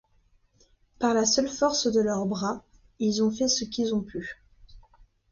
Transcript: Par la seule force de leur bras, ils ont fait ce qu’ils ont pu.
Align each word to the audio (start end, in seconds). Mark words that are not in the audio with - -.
Par 0.97 1.13
la 1.13 1.27
seule 1.27 1.47
force 1.47 1.85
de 1.85 2.01
leur 2.01 2.25
bras, 2.25 2.65
ils 2.97 3.21
ont 3.21 3.29
fait 3.29 3.47
ce 3.47 3.63
qu’ils 3.63 3.93
ont 3.93 4.01
pu. 4.01 4.41